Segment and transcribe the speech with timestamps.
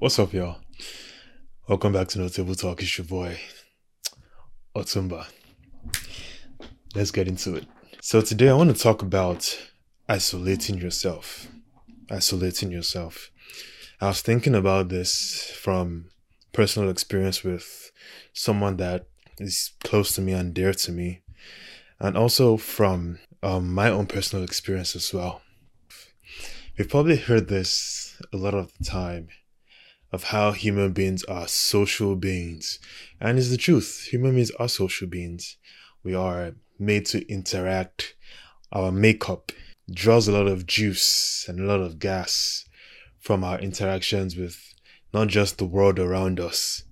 [0.00, 0.60] What's up, y'all?
[1.68, 2.80] Welcome back to No Table Talk.
[2.80, 3.40] It's your boy,
[4.76, 5.26] Otumba.
[6.94, 7.66] Let's get into it.
[8.00, 9.58] So, today I want to talk about
[10.08, 11.48] isolating yourself.
[12.08, 13.32] Isolating yourself.
[14.00, 16.10] I was thinking about this from
[16.52, 17.90] personal experience with
[18.32, 19.08] someone that
[19.38, 21.22] is close to me and dear to me,
[21.98, 25.42] and also from um, my own personal experience as well.
[26.78, 29.30] We've probably heard this a lot of the time
[30.12, 32.78] of how human beings are social beings.
[33.20, 34.08] And it's the truth.
[34.10, 35.56] Human beings are social beings.
[36.02, 38.14] We are made to interact.
[38.72, 39.52] Our makeup
[39.90, 42.66] draws a lot of juice and a lot of gas
[43.18, 44.74] from our interactions with
[45.12, 46.84] not just the world around us,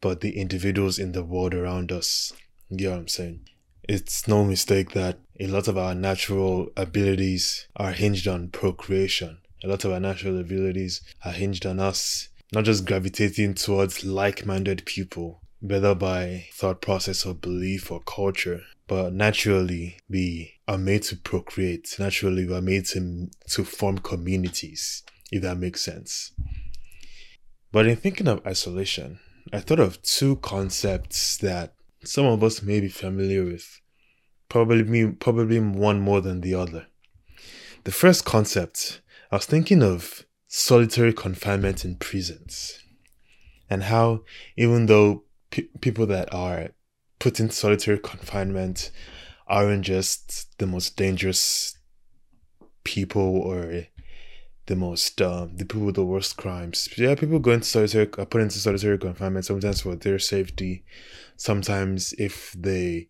[0.00, 2.32] but the individuals in the world around us.
[2.68, 3.48] You get what I'm saying?
[3.88, 9.38] It's no mistake that a lot of our natural abilities are hinged on procreation.
[9.64, 14.44] A lot of our natural abilities are hinged on us not just gravitating towards like
[14.44, 21.02] minded people, whether by thought process or belief or culture, but naturally we are made
[21.04, 21.94] to procreate.
[21.98, 26.32] Naturally, we are made to, to form communities, if that makes sense.
[27.72, 29.20] But in thinking of isolation,
[29.52, 33.80] I thought of two concepts that some of us may be familiar with,
[34.48, 36.86] probably probably one more than the other.
[37.84, 40.19] The first concept, I was thinking of
[40.60, 42.82] solitary confinement in prisons
[43.70, 44.20] and how
[44.56, 46.68] even though pe- people that are
[47.18, 48.90] put in solitary confinement
[49.46, 51.78] aren't just the most dangerous
[52.84, 53.86] people or
[54.66, 56.88] the most um, the people with the worst crimes.
[56.96, 60.84] Yeah, people go into solitary are put into solitary confinement sometimes for their safety,
[61.36, 63.08] sometimes if they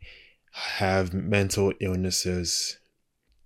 [0.53, 2.80] have mental illnesses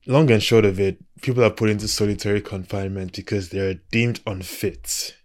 [0.07, 5.17] long and short of it, people are put into solitary confinement because they're deemed unfit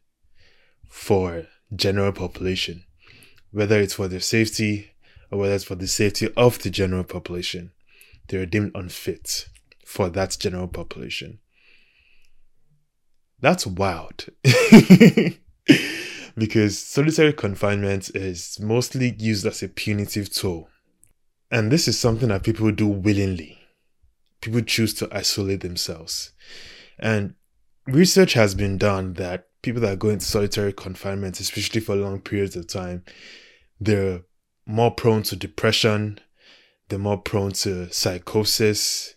[0.87, 2.83] for general population,
[3.51, 4.91] whether it's for their safety
[5.31, 7.71] or whether it's for the safety of the general population.
[8.27, 9.49] They're deemed unfit
[9.85, 11.39] for that general population.
[13.41, 14.25] That's wild.
[16.37, 20.69] because solitary confinement is mostly used as a punitive tool.
[21.51, 23.58] And this is something that people do willingly
[24.41, 26.31] people choose to isolate themselves.
[26.97, 27.35] And
[27.87, 32.55] research has been done that people that go into solitary confinement, especially for long periods
[32.55, 33.03] of time,
[33.79, 34.21] they're
[34.65, 36.19] more prone to depression,
[36.87, 39.15] they're more prone to psychosis,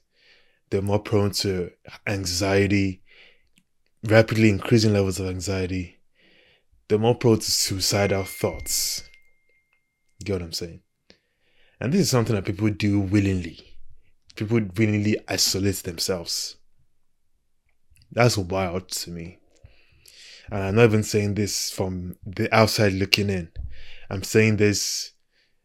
[0.71, 1.71] they're more prone to
[2.06, 3.03] anxiety,
[4.05, 6.00] rapidly increasing levels of anxiety,
[6.88, 9.09] they're more prone to suicidal thoughts.
[10.19, 10.81] You get what I'm saying?
[11.81, 13.72] And this is something that people do willingly
[14.34, 16.56] people willingly isolate themselves.
[18.10, 19.38] That's wild to me.
[20.50, 23.50] And I'm not even saying this from the outside looking in.
[24.10, 25.12] I'm saying this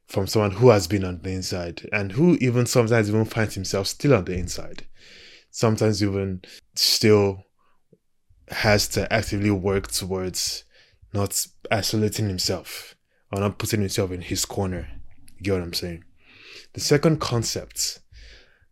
[0.07, 3.87] from someone who has been on the inside and who even sometimes even finds himself
[3.87, 4.87] still on the inside.
[5.51, 6.41] Sometimes even
[6.75, 7.43] still
[8.49, 10.63] has to actively work towards
[11.13, 12.95] not isolating himself
[13.31, 14.87] or not putting himself in his corner.
[15.37, 16.05] You get what I'm saying?
[16.73, 17.99] The second concept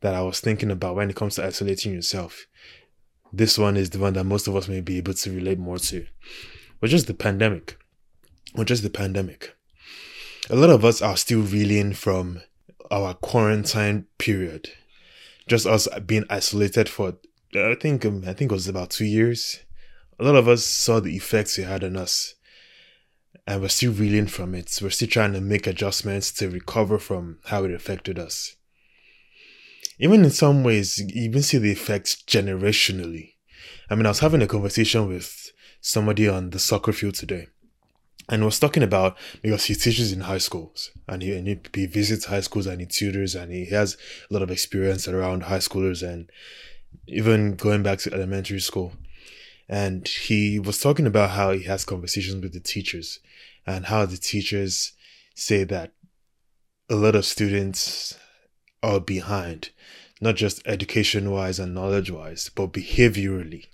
[0.02, 2.46] that I was thinking about when it comes to isolating yourself.
[3.34, 5.78] This one is the one that most of us may be able to relate more
[5.80, 6.06] to,
[6.80, 7.78] which is the pandemic.
[8.54, 9.56] Which is the pandemic.
[10.50, 12.42] A lot of us are still reeling from
[12.90, 14.70] our quarantine period.
[15.48, 17.16] Just us being isolated for,
[17.56, 19.60] I think, um, I think it was about two years.
[20.20, 22.36] A lot of us saw the effects it had on us
[23.48, 24.80] and we're still reeling from it.
[24.82, 28.55] We're still trying to make adjustments to recover from how it affected us
[30.00, 33.34] even in some ways, you even see the effects generationally.
[33.90, 35.52] I mean, I was having a conversation with
[35.82, 37.48] somebody on the soccer field today,
[38.30, 42.26] and was talking about because he teaches in high schools and he, and he visits
[42.26, 43.98] high schools and he tutors and he has
[44.30, 46.30] a lot of experience around high schoolers and
[47.08, 48.94] even going back to elementary school.
[49.68, 53.20] And he was talking about how he has conversations with the teachers
[53.66, 54.94] and how the teachers
[55.36, 55.92] say that
[56.90, 58.18] a lot of students
[58.86, 59.72] are behind,
[60.22, 63.66] not just education wise and knowledge wise, but behaviorally.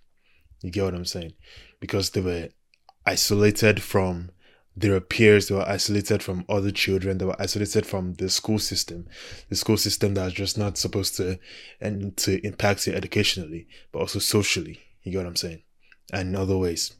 [0.62, 1.34] You get what I'm saying?
[1.80, 2.50] Because they were
[3.06, 4.32] isolated from
[4.76, 9.08] their peers, they were isolated from other children, they were isolated from the school system,
[9.50, 11.38] the school system that's just not supposed to
[11.82, 14.80] and to impact you educationally, but also socially.
[15.04, 15.64] You get what I'm saying?
[16.14, 16.94] And in other ways.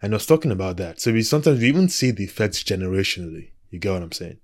[0.00, 1.00] And I was talking about that.
[1.00, 3.50] So we sometimes we even see the effects generationally.
[3.70, 4.38] You get what I'm saying?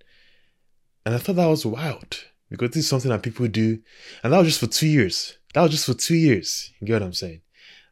[1.06, 3.80] And I thought that was wild because this is something that people do,
[4.22, 5.38] and that was just for two years.
[5.54, 6.72] That was just for two years.
[6.80, 7.42] You get what I'm saying?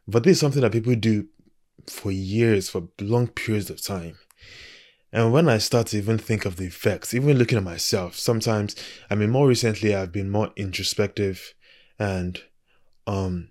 [0.07, 1.27] But this is something that people do
[1.87, 4.17] for years, for long periods of time.
[5.11, 8.75] And when I start to even think of the effects, even looking at myself, sometimes,
[9.09, 11.53] I mean, more recently, I've been more introspective
[11.97, 12.39] and,
[13.07, 13.49] um,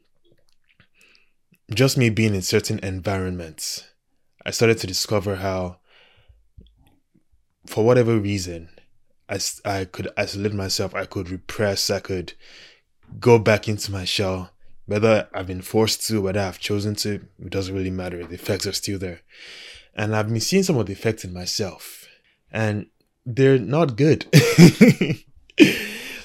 [1.75, 3.85] just me being in certain environments,
[4.47, 5.79] I started to discover how,
[7.67, 8.71] for whatever reason,
[9.29, 12.33] I, I could isolate myself, I could repress, I could
[13.21, 14.51] go back into my shell.
[14.87, 18.25] Whether I've been forced to, whether I've chosen to, it doesn't really matter.
[18.25, 19.21] The effects are still there.
[19.95, 22.07] And I've been seeing some of the effects in myself.
[22.51, 22.87] And
[23.27, 24.25] they're not good.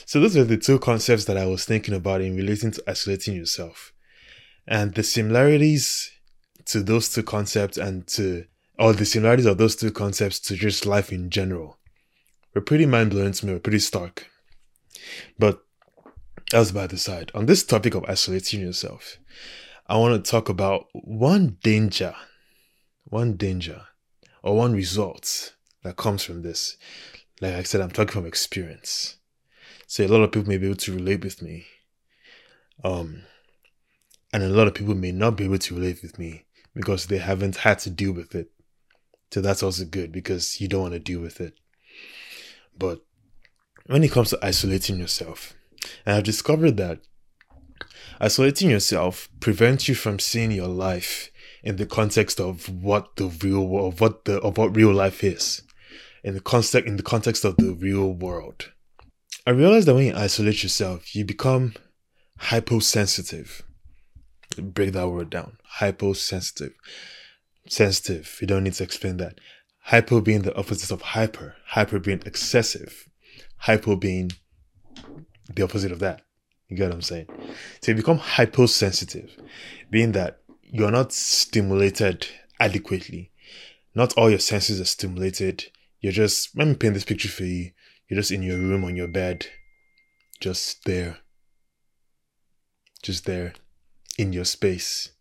[0.06, 3.36] so those are the two concepts that I was thinking about in relating to isolating
[3.36, 3.92] yourself.
[4.66, 6.10] And the similarities
[6.66, 8.46] to those two concepts and to
[8.80, 11.78] or the similarities of those two concepts to just life in general
[12.54, 14.28] were pretty mind blowing to me, were pretty stark.
[15.38, 15.64] But
[16.52, 17.32] that's by the side.
[17.34, 19.18] On this topic of isolating yourself,
[19.88, 22.16] I want to talk about one danger,
[23.06, 23.82] one danger,
[24.42, 26.78] or one result that comes from this.
[27.42, 29.18] Like I said, I'm talking from experience.
[29.88, 31.66] So a lot of people may be able to relate with me.
[32.84, 33.24] Um,
[34.32, 37.18] and a lot of people may not be able to relate with me because they
[37.18, 38.50] haven't had to deal with it.
[39.32, 41.54] So that's also good because you don't want to deal with it.
[42.78, 43.02] But
[43.88, 45.54] when it comes to isolating yourself,
[46.06, 47.00] and I've discovered that
[48.20, 51.30] isolating yourself prevents you from seeing your life
[51.64, 55.24] in the context of what the real world, of what the of what real life
[55.24, 55.62] is,
[56.24, 58.72] in the context in the context of the real world.
[59.46, 61.74] I realized that when you isolate yourself, you become
[62.38, 63.64] hyposensitive
[64.62, 65.58] break that word down.
[65.64, 66.74] Hyposensitive.
[67.68, 68.38] Sensitive.
[68.42, 69.40] You don't need to explain that.
[69.86, 71.56] Hypo being the opposite of hyper.
[71.68, 73.10] Hyper being excessive.
[73.58, 74.32] Hypo being
[75.54, 76.22] the opposite of that.
[76.70, 77.28] You get what I'm saying?
[77.82, 79.38] So you become hyposensitive,
[79.92, 82.28] being that you're not stimulated
[82.60, 83.32] adequately.
[83.94, 85.66] Not all your senses are stimulated.
[86.00, 87.72] You're just, let me paint this picture for you.
[88.08, 89.48] You're just in your room on your bed,
[90.40, 91.20] just there.
[93.04, 93.54] Just there
[94.18, 95.12] in your space.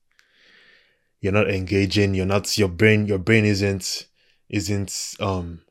[1.21, 4.07] You're not engaging, you're not your brain your brain isn't
[4.53, 5.63] isn't um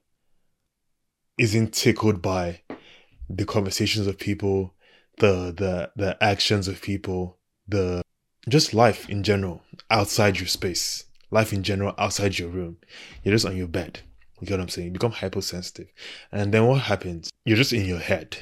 [1.38, 2.62] isn't tickled by
[3.30, 4.74] the conversations of people,
[5.20, 7.38] the the the actions of people,
[7.68, 8.02] the
[8.50, 12.78] just life in general outside your space, life in general outside your room.
[13.24, 14.02] You're just on your bed.
[14.40, 14.88] You get what I'm saying?
[14.88, 15.88] You become hypersensitive.
[16.32, 17.30] And then what happens?
[17.46, 18.40] You're just in your head.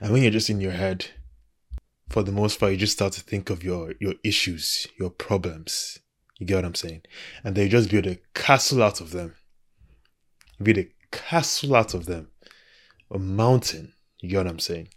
[0.00, 1.06] And when you're just in your head,
[2.08, 5.98] for the most part, you just start to think of your your issues, your problems.
[6.38, 7.02] You get what I'm saying?
[7.42, 9.36] And they just build a castle out of them.
[10.62, 12.28] Build a castle out of them.
[13.10, 13.92] A mountain.
[14.20, 14.88] You get what I'm saying?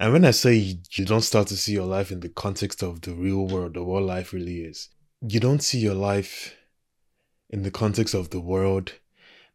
[0.00, 0.54] And when I say
[0.92, 3.84] you don't start to see your life in the context of the real world or
[3.84, 4.90] what life really is,
[5.20, 6.54] you don't see your life
[7.50, 8.92] in the context of the world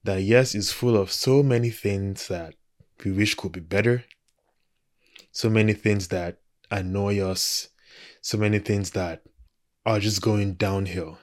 [0.03, 2.55] that, yes, is full of so many things that
[3.05, 4.03] we wish could be better,
[5.31, 6.39] so many things that
[6.69, 7.69] annoy us,
[8.21, 9.21] so many things that
[9.85, 11.17] are just going downhill.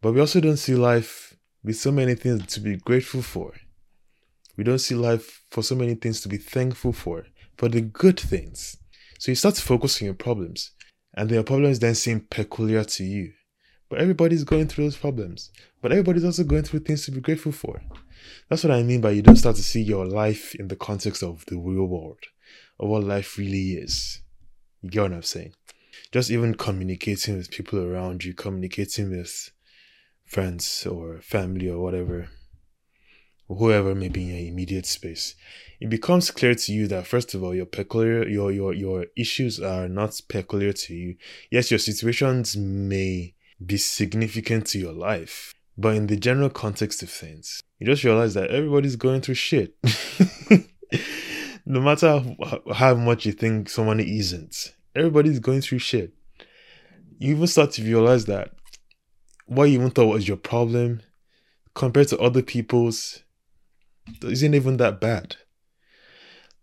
[0.00, 3.54] But we also don't see life with so many things to be grateful for.
[4.56, 7.26] We don't see life for so many things to be thankful for,
[7.56, 8.76] for the good things.
[9.18, 10.72] So you start to focus on your problems,
[11.14, 13.32] and your problems then seem peculiar to you.
[13.88, 15.50] But everybody's going through those problems.
[15.80, 17.82] But everybody's also going through things to be grateful for.
[18.48, 21.22] That's what I mean by you don't start to see your life in the context
[21.22, 22.18] of the real world
[22.78, 24.22] of what life really is.
[24.82, 25.52] You get what I'm saying?
[26.12, 29.50] Just even communicating with people around you, communicating with
[30.24, 32.28] friends or family or whatever,
[33.48, 35.34] whoever may be in your immediate space.
[35.80, 39.60] It becomes clear to you that first of all, your peculiar your your your issues
[39.60, 41.16] are not peculiar to you.
[41.50, 43.34] Yes, your situations may
[43.64, 48.34] be significant to your life, but in the general context of things, you just realize
[48.34, 49.76] that everybody's going through shit.
[51.66, 52.24] no matter
[52.74, 56.12] how much you think someone isn't, everybody's going through shit.
[57.18, 58.52] You even start to realize that
[59.46, 61.02] what you even thought was your problem
[61.74, 63.22] compared to other people's
[64.22, 65.36] isn't even that bad.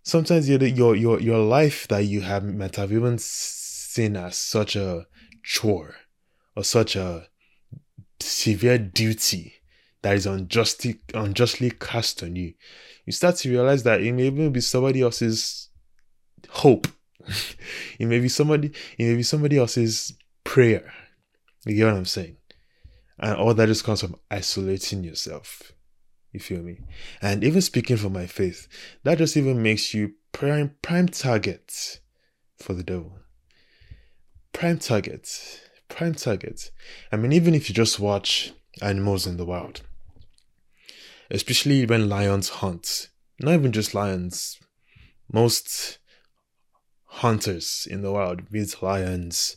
[0.04, 4.76] Sometimes your your your your life that you have might have even seen as such
[4.76, 5.08] a
[5.44, 5.96] chore
[6.56, 7.28] or such a
[8.20, 9.54] severe duty
[10.02, 12.54] that is unjustly unjustly cast on you
[13.06, 15.70] you start to realize that it may even be somebody else's
[16.50, 16.88] hope.
[18.00, 20.14] it may be somebody, it may be somebody else's
[20.44, 20.92] prayer.
[21.66, 22.38] You get what I'm saying?
[23.20, 25.72] And all that just comes from isolating yourself.
[26.32, 26.80] You feel me?
[27.22, 28.68] And even speaking for my faith,
[29.04, 32.00] that just even makes you prime prime target
[32.58, 33.20] for the devil.
[34.52, 35.62] prime target.
[35.90, 36.72] Prime target.
[37.12, 38.52] I mean, even if you just watch
[38.82, 39.82] animals in the wild,
[41.30, 44.60] especially when lions hunt, not even just lions,
[45.32, 46.00] most
[47.18, 49.56] hunters in the wild, it lions,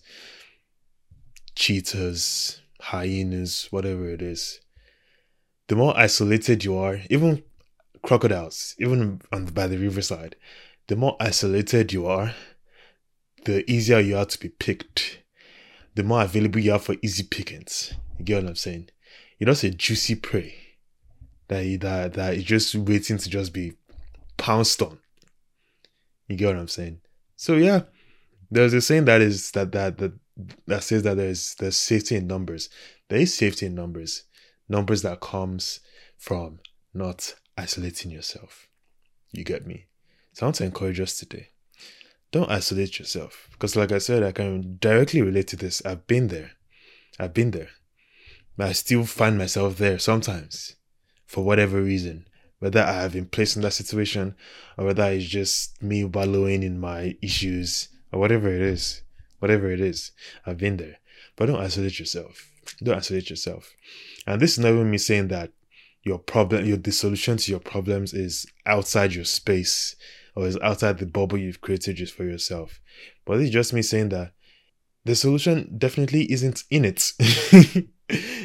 [1.54, 4.60] cheetahs, hyenas, whatever it is,
[5.68, 7.42] the more isolated you are, even
[8.02, 10.36] crocodiles, even on the, by the riverside,
[10.86, 12.34] the more isolated you are,
[13.44, 15.20] the easier you are to be picked,
[15.94, 17.94] the more available you are for easy pickings.
[18.18, 18.90] You get what I'm saying?
[19.38, 20.54] You're just a juicy prey
[21.48, 23.74] that that that is just waiting to just be
[24.36, 24.98] pounced on.
[26.28, 27.00] You get what I'm saying?
[27.36, 27.82] So yeah,
[28.50, 30.12] there's a saying that is that that that
[30.66, 32.68] that says that there's there's safety in numbers.
[33.08, 34.24] There is safety in numbers,
[34.68, 35.80] numbers that comes
[36.16, 36.60] from
[36.92, 38.68] not isolating yourself.
[39.32, 39.86] You get me?
[40.32, 41.48] So I want to encourage us today.
[42.32, 45.84] Don't isolate yourself because, like I said, I can directly relate to this.
[45.84, 46.52] I've been there.
[47.18, 47.68] I've been there.
[48.56, 50.76] But I still find myself there sometimes
[51.26, 52.26] for whatever reason
[52.58, 54.34] whether I have been placed in that situation
[54.76, 59.02] or whether it's just me wallowing in my issues or whatever it is.
[59.38, 60.12] Whatever it is,
[60.46, 60.96] I've been there.
[61.36, 62.50] But don't isolate yourself.
[62.82, 63.74] Don't isolate yourself.
[64.26, 65.52] And this is not even me saying that
[66.02, 69.96] your problem, your the solution to your problems is outside your space
[70.34, 72.80] or is outside the bubble you've created just for yourself.
[73.24, 74.32] But it's just me saying that
[75.04, 77.12] the solution definitely isn't in it.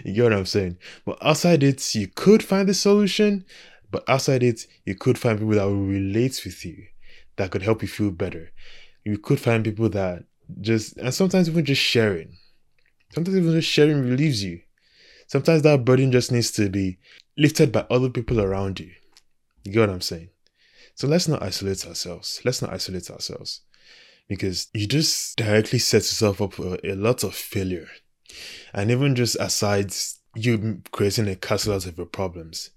[0.06, 0.78] you get what I'm saying?
[1.06, 3.46] But outside it, you could find the solution,
[3.92, 6.86] but outside it, you could find people that will relate with you,
[7.36, 8.52] that could help you feel better.
[9.04, 10.24] You could find people that
[10.62, 12.38] just, and sometimes even just sharing.
[13.14, 14.62] Sometimes even just sharing relieves you.
[15.28, 16.98] Sometimes that burden just needs to be
[17.38, 18.92] lifted by other people around you.
[19.64, 20.30] You get what I'm saying?
[20.96, 22.42] So let's not isolate ourselves.
[22.44, 23.62] Let's not isolate ourselves
[24.28, 27.88] because you just directly set yourself up for a lot of failure.
[28.74, 29.94] And even just aside
[30.36, 32.70] you creating a castle out of your problems,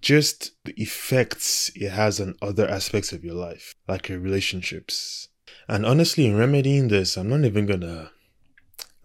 [0.00, 5.28] just the effects it has on other aspects of your life, like your relationships.
[5.68, 8.10] And honestly, in remedying this, I'm not even gonna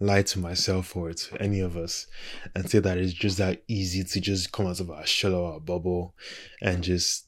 [0.00, 2.06] lie to myself or to any of us
[2.54, 5.54] and say that it's just that easy to just come out of our shell or
[5.54, 6.14] our bubble
[6.60, 7.26] and just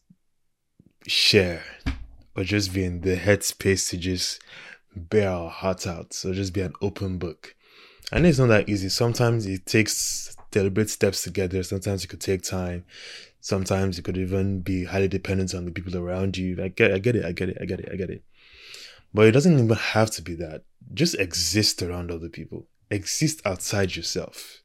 [1.06, 1.62] share
[2.36, 4.42] or just be in the headspace to just
[4.94, 7.54] bear our hearts out or just be an open book.
[8.12, 8.88] And it's not that easy.
[8.88, 11.62] Sometimes it takes deliberate steps together.
[11.62, 12.86] Sometimes it could take time.
[13.40, 16.56] Sometimes it could even be highly dependent on the people around you.
[16.62, 18.22] I get, I get it, I get it, I get it, I get it.
[19.12, 20.64] But it doesn't even have to be that.
[20.94, 22.66] Just exist around other people.
[22.90, 24.62] Exist outside yourself.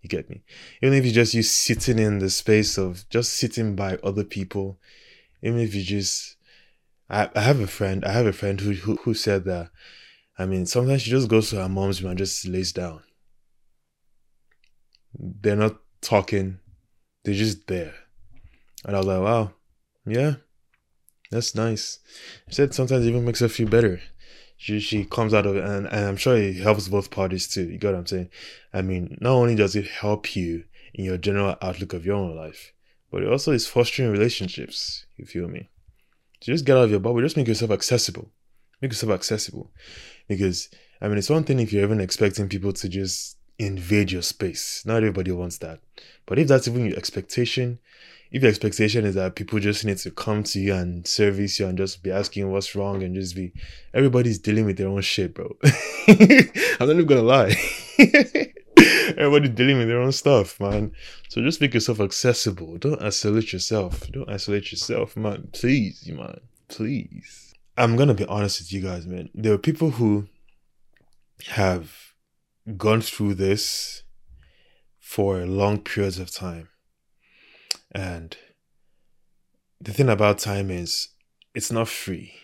[0.00, 0.42] You get me?
[0.80, 4.78] Even if you just you sitting in the space of just sitting by other people,
[5.42, 6.36] even if you just
[7.10, 9.70] I, I have a friend, I have a friend who, who who said that
[10.38, 13.02] I mean sometimes she just goes to her mom's room and just lays down.
[15.18, 16.58] They're not talking,
[17.24, 17.94] they're just there.
[18.84, 19.52] And I was like, wow,
[20.06, 20.34] yeah,
[21.30, 21.98] that's nice.
[22.48, 24.00] She said sometimes it even makes her feel better.
[24.58, 27.68] She she comes out of it, and, and I'm sure it helps both parties too.
[27.68, 28.30] You got what I'm saying?
[28.72, 32.34] I mean, not only does it help you in your general outlook of your own
[32.34, 32.72] life,
[33.10, 35.04] but it also is fostering relationships.
[35.16, 35.68] You feel me?
[36.40, 37.20] So just get out of your bubble.
[37.20, 38.32] Just make yourself accessible.
[38.80, 39.72] Make yourself accessible,
[40.28, 40.68] because
[41.00, 44.82] I mean, it's one thing if you're even expecting people to just invade your space.
[44.84, 45.80] Not everybody wants that.
[46.26, 47.78] But if that's even your expectation,
[48.30, 51.66] if your expectation is that people just need to come to you and service you
[51.66, 53.52] and just be asking what's wrong and just be
[53.94, 55.56] everybody's dealing with their own shit, bro.
[56.08, 56.18] I'm
[56.80, 57.54] not even gonna lie.
[59.16, 60.92] Everybody's dealing with their own stuff, man.
[61.28, 62.76] So just make yourself accessible.
[62.78, 64.10] Don't isolate yourself.
[64.10, 65.48] Don't isolate yourself, man.
[65.52, 66.40] Please, man.
[66.68, 67.54] Please.
[67.78, 69.30] I'm gonna be honest with you guys, man.
[69.34, 70.26] There are people who
[71.48, 72.05] have
[72.76, 74.02] gone through this
[74.98, 76.68] for long periods of time
[77.92, 78.36] and
[79.80, 81.08] the thing about time is
[81.54, 82.34] it's not free.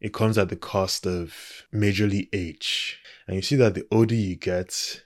[0.00, 1.34] It comes at the cost of
[1.74, 2.98] majorly age.
[3.26, 5.02] And you see that the older you get,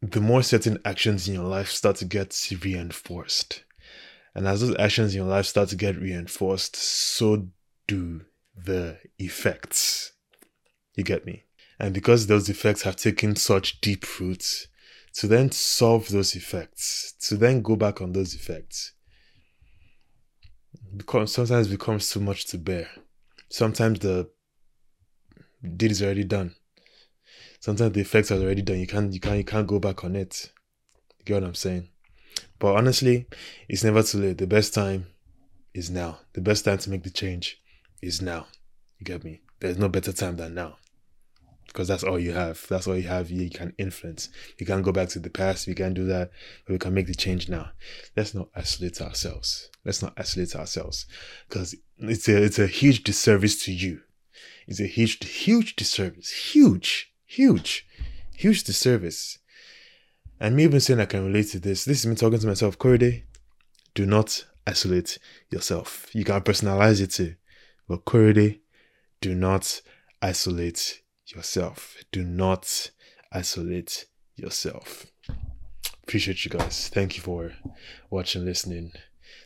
[0.00, 3.64] the more certain actions in your life start to get reinforced.
[4.34, 7.48] And as those actions in your life start to get reinforced, so
[7.86, 8.22] do
[8.56, 10.12] the effects.
[10.94, 11.44] You get me?
[11.78, 14.68] And because those effects have taken such deep roots,
[15.14, 18.92] to then solve those effects, to then go back on those effects,
[20.96, 22.88] because sometimes becomes too much to bear.
[23.48, 24.28] Sometimes the
[25.76, 26.54] deed is already done.
[27.60, 28.78] Sometimes the effects are already done.
[28.78, 30.52] You can't you can't you can't go back on it.
[31.18, 31.88] You get what I'm saying?
[32.58, 33.26] But honestly,
[33.68, 34.38] it's never too late.
[34.38, 35.06] The best time
[35.72, 36.18] is now.
[36.32, 37.60] The best time to make the change
[38.02, 38.46] is now.
[38.98, 39.40] You get me?
[39.60, 40.76] There's no better time than now.
[41.74, 42.64] Because that's all you have.
[42.68, 43.30] That's all you have.
[43.30, 44.28] You can influence.
[44.58, 45.66] You can't go back to the past.
[45.66, 46.30] We can't do that,
[46.64, 47.70] but we can make the change now.
[48.16, 49.70] Let's not isolate ourselves.
[49.84, 51.06] Let's not isolate ourselves
[51.48, 54.02] because it's a it's a huge disservice to you.
[54.68, 56.30] It's a huge huge disservice.
[56.30, 57.86] Huge, huge,
[58.32, 59.38] huge disservice.
[60.38, 61.84] And me even saying I can relate to this.
[61.84, 62.78] This is me talking to myself.
[62.78, 63.24] Korede,
[63.94, 65.18] do not isolate
[65.50, 66.06] yourself.
[66.12, 67.34] You can personalize it too,
[67.88, 68.60] but Korede,
[69.20, 69.80] do not
[70.22, 71.96] isolate yourself.
[72.12, 72.90] Do not
[73.32, 75.06] isolate yourself.
[76.02, 76.88] Appreciate you guys.
[76.92, 77.52] Thank you for
[78.10, 78.92] watching, listening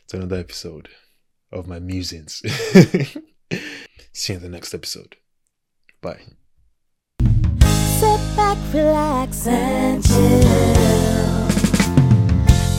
[0.07, 0.89] to another episode
[1.51, 2.41] of my musings.
[4.13, 5.15] See you in the next episode.
[6.01, 6.19] Bye.
[7.99, 10.39] Sit back, relax, and chill.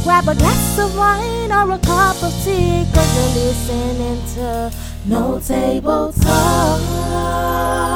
[0.04, 4.72] Grab a glass of wine or a cup of tea, cause you're listening to
[5.06, 7.89] No Table Talk.